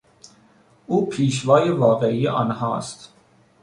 او 0.87 1.09
پیشوای 1.09 1.69
واقعی 1.69 2.27
آنهاست. 2.27 3.13